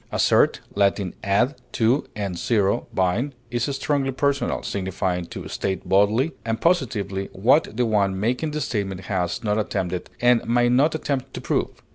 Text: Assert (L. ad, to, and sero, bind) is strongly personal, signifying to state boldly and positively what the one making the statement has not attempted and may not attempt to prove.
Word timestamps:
Assert 0.11 0.61
(L. 0.75 0.91
ad, 1.23 1.61
to, 1.73 2.07
and 2.15 2.39
sero, 2.39 2.87
bind) 2.91 3.35
is 3.51 3.65
strongly 3.65 4.09
personal, 4.11 4.63
signifying 4.63 5.27
to 5.27 5.47
state 5.47 5.87
boldly 5.87 6.31
and 6.43 6.59
positively 6.59 7.29
what 7.33 7.77
the 7.77 7.85
one 7.85 8.19
making 8.19 8.49
the 8.49 8.61
statement 8.61 9.01
has 9.01 9.43
not 9.43 9.59
attempted 9.59 10.09
and 10.19 10.43
may 10.49 10.69
not 10.69 10.95
attempt 10.95 11.35
to 11.35 11.41
prove. 11.41 11.83